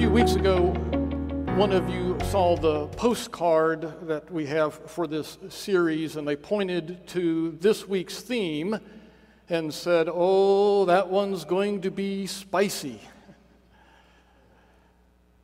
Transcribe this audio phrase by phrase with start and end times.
[0.00, 0.68] few weeks ago,
[1.56, 7.06] one of you saw the postcard that we have for this series, and they pointed
[7.06, 8.80] to this week's theme
[9.50, 12.98] and said, Oh, that one's going to be spicy.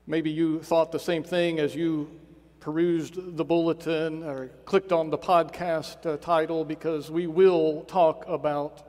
[0.07, 2.11] Maybe you thought the same thing as you
[2.59, 8.89] perused the bulletin or clicked on the podcast uh, title because we will talk about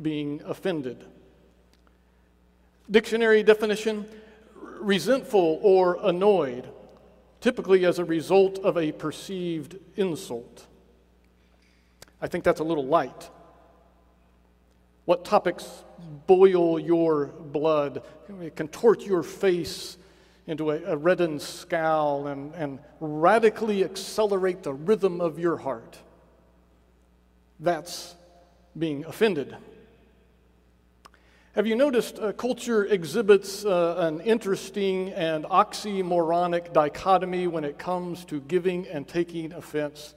[0.00, 1.04] being offended.
[2.88, 4.06] Dictionary definition
[4.80, 6.68] resentful or annoyed,
[7.40, 10.66] typically as a result of a perceived insult.
[12.20, 13.30] I think that's a little light.
[15.04, 15.66] What topics
[16.26, 18.02] boil your blood,
[18.54, 19.96] contort your face
[20.46, 25.98] into a, a reddened scowl, and, and radically accelerate the rhythm of your heart?
[27.58, 28.14] That's
[28.78, 29.56] being offended.
[31.56, 38.24] Have you noticed uh, culture exhibits uh, an interesting and oxymoronic dichotomy when it comes
[38.26, 40.14] to giving and taking offense?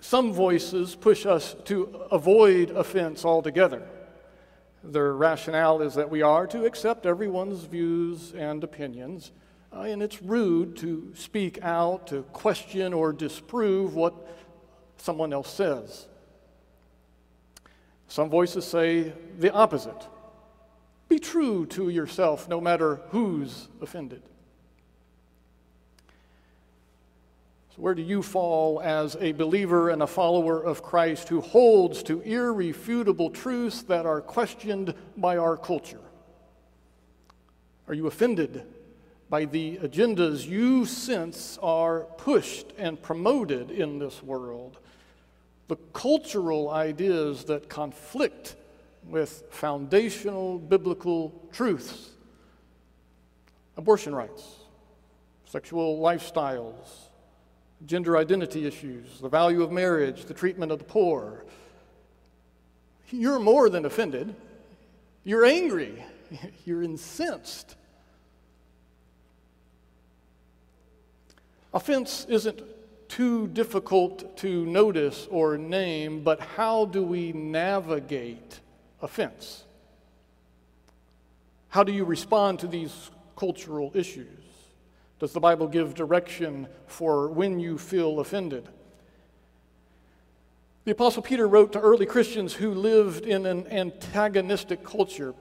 [0.00, 3.82] Some voices push us to avoid offense altogether.
[4.84, 9.32] Their rationale is that we are to accept everyone's views and opinions,
[9.72, 14.14] uh, and it's rude to speak out, to question or disprove what
[14.96, 16.06] someone else says.
[18.16, 20.08] Some voices say the opposite
[21.06, 24.22] be true to yourself no matter who's offended.
[27.68, 32.02] So, where do you fall as a believer and a follower of Christ who holds
[32.04, 36.00] to irrefutable truths that are questioned by our culture?
[37.86, 38.64] Are you offended
[39.28, 44.78] by the agendas you sense are pushed and promoted in this world?
[45.68, 48.56] The cultural ideas that conflict
[49.04, 52.10] with foundational biblical truths
[53.76, 54.42] abortion rights,
[55.44, 57.08] sexual lifestyles,
[57.84, 61.44] gender identity issues, the value of marriage, the treatment of the poor.
[63.10, 64.34] You're more than offended.
[65.24, 66.02] You're angry.
[66.64, 67.76] You're incensed.
[71.74, 72.62] Offense isn't
[73.08, 78.60] too difficult to notice or name, but how do we navigate
[79.00, 79.64] offense?
[81.68, 84.26] How do you respond to these cultural issues?
[85.18, 88.68] Does the Bible give direction for when you feel offended?
[90.84, 95.34] The Apostle Peter wrote to early Christians who lived in an antagonistic culture.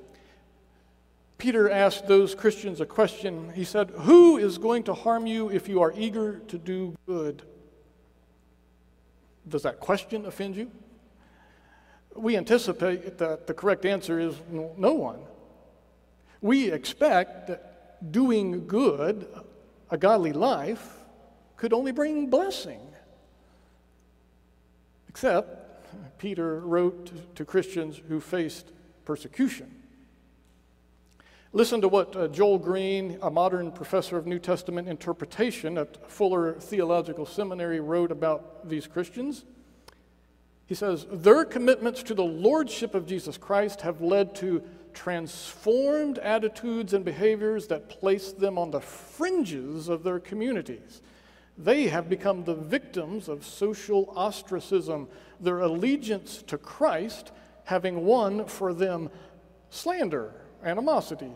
[1.38, 3.52] Peter asked those Christians a question.
[3.54, 7.44] He said, Who is going to harm you if you are eager to do good?
[9.48, 10.72] Does that question offend you?
[12.16, 15.20] We anticipate that the correct answer is no one.
[16.42, 19.28] We expect that doing good,
[19.90, 20.98] a godly life,
[21.58, 22.82] could only bring blessing.
[25.10, 28.72] Except, Peter wrote to Christians who faced
[29.06, 29.72] persecution.
[31.56, 36.60] Listen to what uh, Joel Green, a modern professor of New Testament interpretation at Fuller
[36.60, 39.46] Theological Seminary, wrote about these Christians.
[40.66, 44.64] He says, Their commitments to the lordship of Jesus Christ have led to
[44.94, 51.02] transformed attitudes and behaviors that place them on the fringes of their communities.
[51.58, 55.08] They have become the victims of social ostracism,
[55.40, 57.32] their allegiance to Christ
[57.64, 59.10] having won for them
[59.70, 61.32] slander, animosity,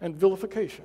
[0.00, 0.84] and vilification.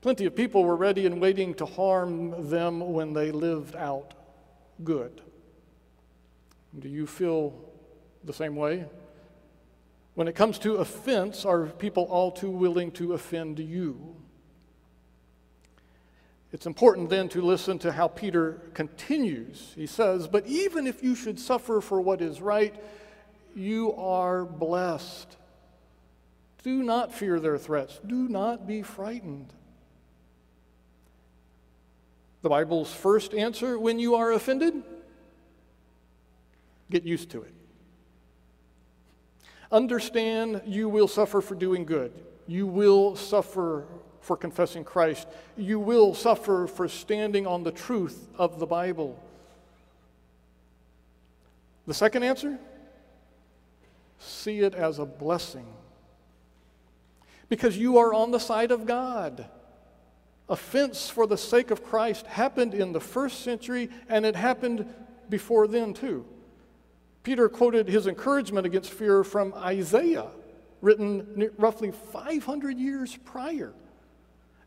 [0.00, 4.14] Plenty of people were ready and waiting to harm them when they lived out
[4.84, 5.20] good.
[6.78, 7.54] Do you feel
[8.24, 8.84] the same way?
[10.14, 14.16] When it comes to offense, are people all too willing to offend you?
[16.52, 19.72] It's important then to listen to how Peter continues.
[19.74, 22.74] He says, But even if you should suffer for what is right,
[23.54, 25.36] you are blessed.
[26.66, 28.00] Do not fear their threats.
[28.04, 29.52] Do not be frightened.
[32.42, 34.82] The Bible's first answer when you are offended
[36.90, 37.54] get used to it.
[39.70, 42.12] Understand you will suffer for doing good.
[42.48, 43.86] You will suffer
[44.20, 45.28] for confessing Christ.
[45.56, 49.16] You will suffer for standing on the truth of the Bible.
[51.86, 52.58] The second answer
[54.18, 55.66] see it as a blessing
[57.48, 59.46] because you are on the side of God.
[60.48, 64.86] Offense for the sake of Christ happened in the first century and it happened
[65.28, 66.24] before then too.
[67.22, 70.28] Peter quoted his encouragement against fear from Isaiah
[70.80, 73.72] written roughly 500 years prior.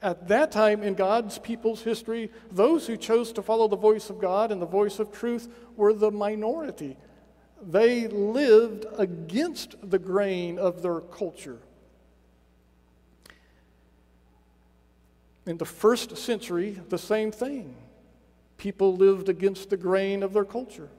[0.01, 4.19] At that time in God's people's history, those who chose to follow the voice of
[4.19, 6.97] God and the voice of truth were the minority.
[7.61, 11.59] They lived against the grain of their culture.
[15.49, 17.75] In the first century, the same thing.
[18.57, 20.89] People lived against the grain of their culture.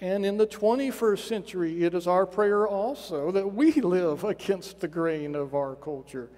[0.00, 4.88] And in the 21st century, it is our prayer also that we live against the
[4.88, 6.30] grain of our culture.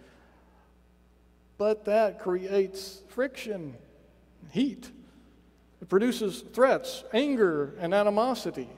[1.59, 3.77] But that creates friction,
[4.51, 4.91] heat.
[5.81, 8.69] It produces threats, anger, and animosity.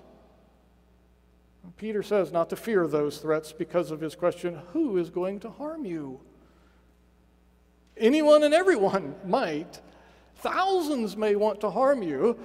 [1.78, 5.48] Peter says not to fear those threats because of his question who is going to
[5.48, 6.20] harm you?
[7.96, 9.80] Anyone and everyone might.
[10.36, 12.38] Thousands may want to harm you,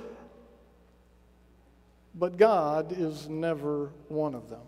[2.16, 4.62] but God is never one of them.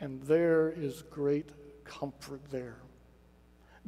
[0.00, 1.48] And there is great
[1.84, 2.76] comfort there.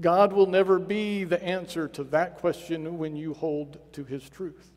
[0.00, 4.70] God will never be the answer to that question when you hold to his truth.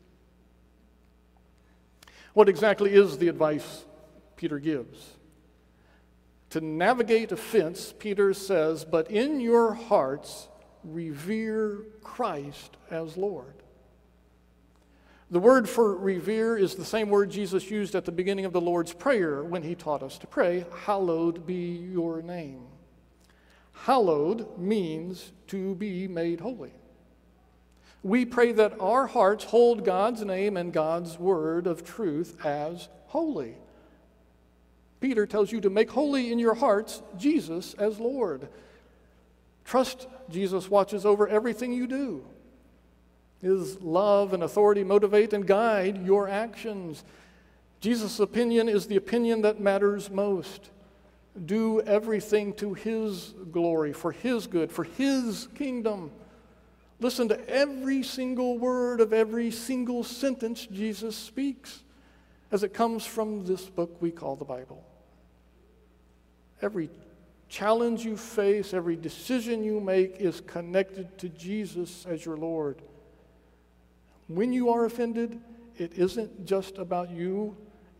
[2.34, 3.84] What exactly is the advice
[4.36, 5.16] Peter gives?
[6.50, 10.48] To navigate offense, Peter says, but in your hearts,
[10.84, 13.54] revere Christ as Lord.
[15.30, 18.60] The word for revere is the same word Jesus used at the beginning of the
[18.60, 22.66] Lord's Prayer when he taught us to pray, Hallowed be your name.
[23.72, 26.72] Hallowed means to be made holy.
[28.02, 33.56] We pray that our hearts hold God's name and God's word of truth as holy.
[35.00, 38.48] Peter tells you to make holy in your hearts Jesus as Lord.
[39.64, 42.24] Trust Jesus watches over everything you do.
[43.40, 47.04] His love and authority motivate and guide your actions.
[47.80, 50.70] Jesus' opinion is the opinion that matters most
[51.46, 56.10] do everything to His glory, for His good, for His kingdom.
[57.00, 61.82] Listen to every single word of every single sentence Jesus speaks
[62.52, 64.84] as it comes from this book we call the Bible.
[66.60, 66.90] Every
[67.52, 72.80] challenge you face, every decision you make is connected to Jesus as your Lord.
[74.26, 75.38] When you are offended,
[75.76, 77.54] it isn't just about you,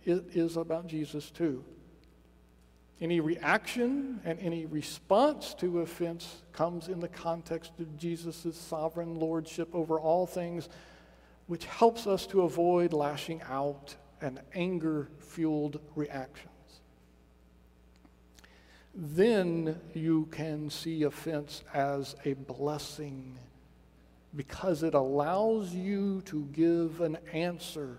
[0.06, 1.62] it is about Jesus too.
[2.99, 9.69] Any reaction and any response to offense comes in the context of Jesus' sovereign lordship
[9.75, 10.70] over all things,
[11.46, 16.51] which helps us to avoid lashing out and anger fueled reactions.
[18.94, 23.39] Then you can see offense as a blessing
[24.35, 27.99] because it allows you to give an answer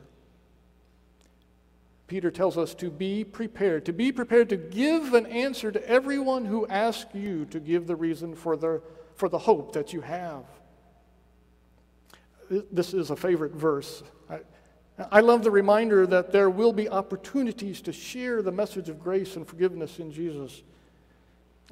[2.14, 6.46] Peter tells us to be prepared, to be prepared to give an answer to everyone
[6.46, 8.82] who asks you to give the reason for the,
[9.16, 10.44] for the hope that you have.
[12.50, 14.04] This is a favorite verse.
[14.30, 14.42] I,
[15.12, 19.36] I love the reminder that there will be opportunities to share the message of grace
[19.36, 20.62] and forgiveness in Jesus.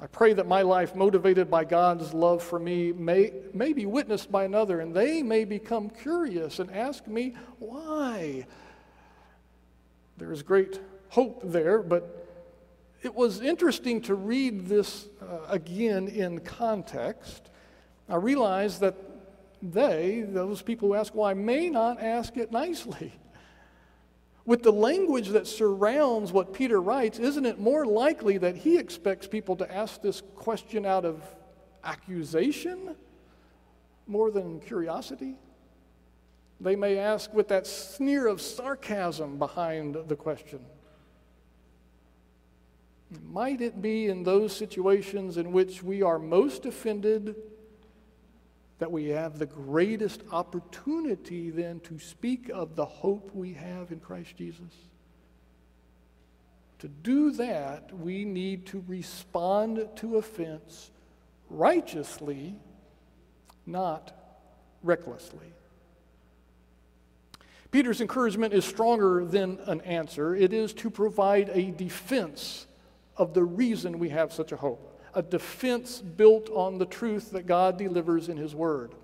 [0.00, 4.32] I pray that my life, motivated by God's love for me, may, may be witnessed
[4.32, 8.46] by another, and they may become curious and ask me, why?
[10.16, 10.80] There is great
[11.10, 12.26] hope there, but
[13.02, 17.50] it was interesting to read this uh, again in context.
[18.08, 18.96] I realized that
[19.62, 23.12] they, those people who ask why, may not ask it nicely.
[24.44, 29.26] With the language that surrounds what Peter writes, isn't it more likely that he expects
[29.28, 31.22] people to ask this question out of
[31.84, 32.96] accusation
[34.06, 35.36] more than curiosity?
[36.60, 40.64] They may ask with that sneer of sarcasm behind the question.
[43.30, 47.36] Might it be in those situations in which we are most offended
[48.82, 54.00] that we have the greatest opportunity then to speak of the hope we have in
[54.00, 54.74] Christ Jesus?
[56.80, 60.90] To do that, we need to respond to offense
[61.48, 62.56] righteously,
[63.66, 64.10] not
[64.82, 65.52] recklessly.
[67.70, 70.34] Peter's encouragement is stronger than an answer.
[70.34, 72.66] It is to provide a defense
[73.16, 77.46] of the reason we have such a hope, a defense built on the truth that
[77.46, 78.94] God delivers in His Word.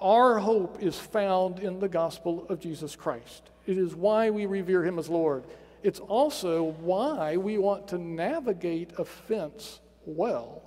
[0.00, 3.50] Our hope is found in the gospel of Jesus Christ.
[3.66, 5.44] It is why we revere Him as Lord.
[5.82, 10.62] It's also why we want to navigate offense well.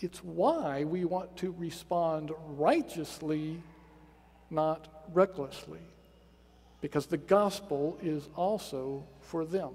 [0.00, 3.62] It's why we want to respond righteously
[4.50, 5.80] not recklessly,
[6.80, 9.70] because the gospel is also for them.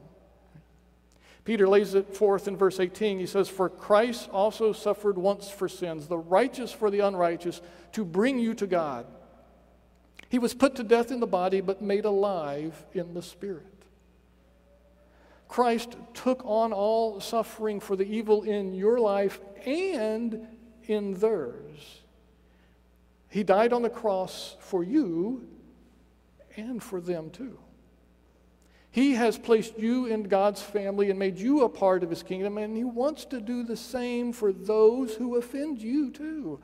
[1.45, 3.19] Peter lays it forth in verse 18.
[3.19, 7.61] He says, For Christ also suffered once for sins, the righteous for the unrighteous,
[7.93, 9.05] to bring you to God.
[10.29, 13.65] He was put to death in the body, but made alive in the spirit.
[15.47, 20.47] Christ took on all suffering for the evil in your life and
[20.83, 22.01] in theirs.
[23.29, 25.47] He died on the cross for you
[26.55, 27.57] and for them too.
[28.91, 32.57] He has placed you in God's family and made you a part of His kingdom,
[32.57, 36.59] and He wants to do the same for those who offend you too.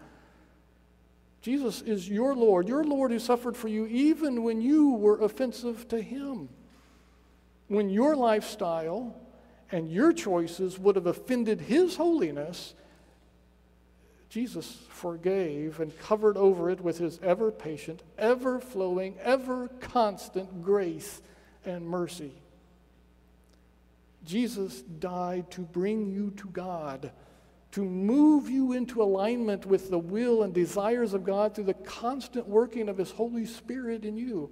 [1.41, 5.87] Jesus is your Lord, your Lord who suffered for you even when you were offensive
[5.89, 6.49] to Him.
[7.67, 9.15] When your lifestyle
[9.71, 12.73] and your choices would have offended His holiness,
[14.29, 21.21] Jesus forgave and covered over it with His ever patient, ever flowing, ever constant grace
[21.65, 22.31] and mercy.
[24.25, 27.11] Jesus died to bring you to God,
[27.71, 32.47] to move you into alignment with the will and desires of God through the constant
[32.47, 34.49] working of His Holy Spirit in you.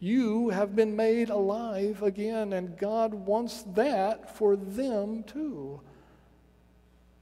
[0.00, 5.80] You have been made alive again, and God wants that for them too.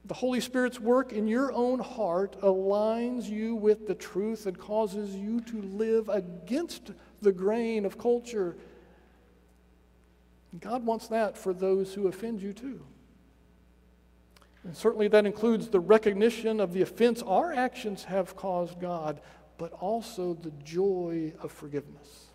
[0.05, 5.15] The Holy Spirit's work in your own heart aligns you with the truth and causes
[5.15, 8.55] you to live against the grain of culture.
[10.59, 12.85] God wants that for those who offend you too.
[14.63, 19.21] And certainly that includes the recognition of the offense our actions have caused God,
[19.57, 22.25] but also the joy of forgiveness.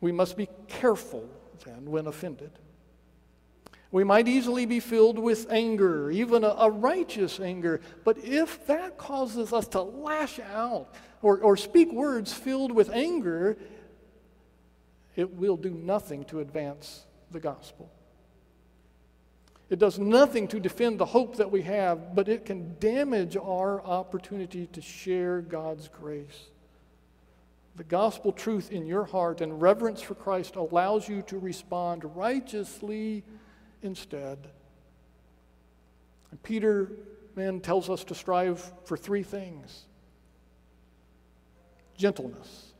[0.00, 1.28] We must be careful
[1.64, 2.52] then when offended.
[3.90, 7.80] We might easily be filled with anger, even a, a, righteous anger.
[8.04, 10.88] But if that causes us to lash out
[11.22, 13.56] or, or speak words filled with anger,
[15.16, 17.90] it will do nothing to advance the gospel.
[19.70, 23.82] It does nothing to defend the hope that we have, but it can damage our
[23.82, 26.48] opportunity to share God's grace.
[27.76, 33.24] The gospel truth in your heart and reverence for Christ allows you to respond righteously
[33.82, 34.38] instead.
[36.30, 36.92] And Peter
[37.34, 39.84] then tells us to strive for three things
[41.96, 42.72] gentleness.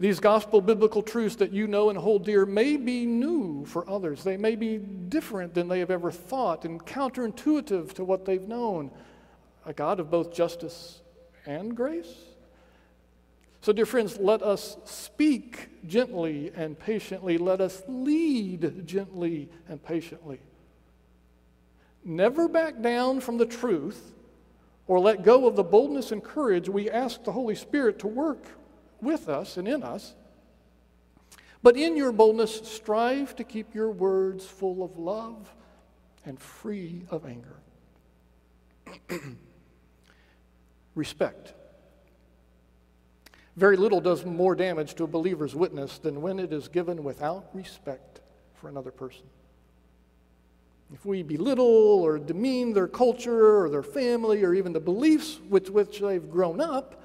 [0.00, 4.22] These gospel biblical truths that you know and hold dear may be new for others.
[4.22, 8.92] They may be different than they have ever thought and counterintuitive to what they've known.
[9.66, 11.00] A God of both justice
[11.46, 12.14] and grace?
[13.60, 17.38] So, dear friends, let us speak gently and patiently.
[17.38, 20.40] Let us lead gently and patiently.
[22.04, 24.12] Never back down from the truth
[24.86, 28.44] or let go of the boldness and courage we ask the Holy Spirit to work
[29.00, 30.14] with us and in us.
[31.62, 35.52] But in your boldness, strive to keep your words full of love
[36.24, 37.56] and free of anger.
[40.94, 41.54] Respect.
[43.58, 47.46] Very little does more damage to a believer's witness than when it is given without
[47.52, 48.20] respect
[48.54, 49.24] for another person.
[50.94, 55.70] If we belittle or demean their culture or their family or even the beliefs with
[55.70, 57.02] which they've grown up,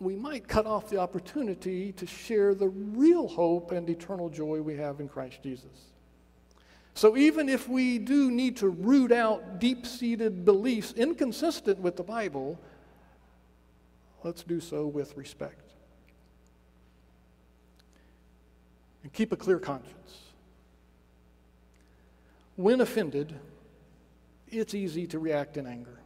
[0.00, 4.74] we might cut off the opportunity to share the real hope and eternal joy we
[4.78, 5.92] have in Christ Jesus.
[6.94, 12.02] So, even if we do need to root out deep seated beliefs inconsistent with the
[12.02, 12.58] Bible,
[14.22, 15.70] let's do so with respect.
[19.02, 20.18] And keep a clear conscience.
[22.56, 23.34] When offended,
[24.48, 25.98] it's easy to react in anger.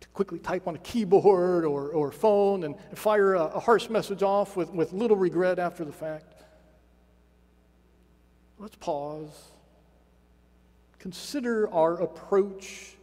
[0.00, 4.22] To quickly type on a keyboard or, or phone and fire a, a harsh message
[4.22, 6.44] off with, with little regret after the fact.
[8.58, 9.52] Let's pause.
[10.98, 12.96] Consider our approach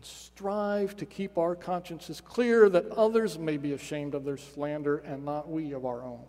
[0.00, 4.96] and strive to keep our consciences clear that others may be ashamed of their slander
[4.96, 6.24] and not we of our own.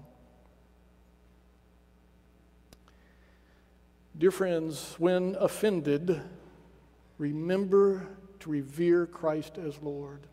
[4.18, 6.22] Dear friends, when offended,
[7.18, 8.10] remember
[8.42, 10.28] to revere Christ as Lord.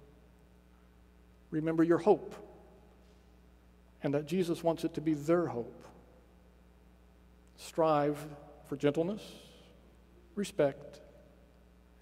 [1.53, 2.35] Remember your hope,
[4.03, 5.85] and that Jesus wants it to be their hope.
[7.57, 8.19] Strive
[8.69, 9.23] for gentleness,
[10.35, 10.99] respect,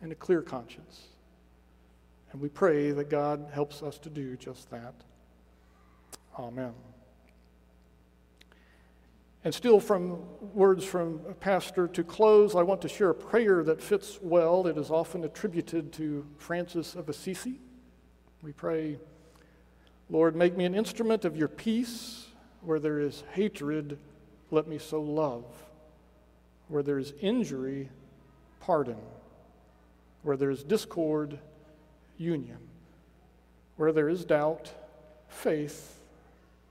[0.00, 1.09] and a clear conscience.
[2.33, 4.95] And we pray that God helps us to do just that.
[6.38, 6.75] Amen.
[9.45, 10.18] And still, from
[10.54, 14.66] words from a pastor to close, I want to share a prayer that fits well.
[14.66, 17.61] It is often attributed to Francis of Assisi.
[18.42, 18.99] We pray,
[20.11, 22.26] Lord, make me an instrument of your peace
[22.66, 23.97] Where there is hatred,
[24.50, 25.45] let me sow love.
[26.66, 27.90] Where there is injury,
[28.59, 28.97] pardon.
[30.23, 31.38] Where there is discord,
[32.18, 32.58] union.
[33.76, 34.73] Where there is doubt,
[35.28, 36.00] faith.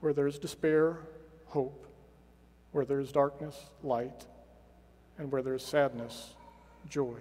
[0.00, 0.98] Where there is despair,
[1.46, 1.86] hope.
[2.72, 4.26] Where there is darkness, light.
[5.18, 6.34] And where there is sadness,
[6.88, 7.18] joy.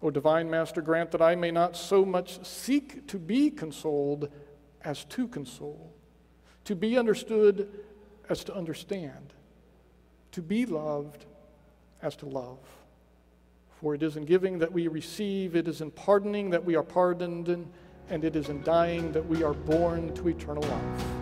[0.00, 4.30] O divine Master, grant that I may not so much seek to be consoled
[4.82, 5.92] as to console,
[6.64, 7.68] to be understood
[8.28, 9.32] as to understand,
[10.32, 11.24] to be loved
[12.00, 12.58] as to love.
[13.80, 16.82] For it is in giving that we receive, it is in pardoning that we are
[16.82, 21.17] pardoned, and, it is in dying that we are born to eternal life.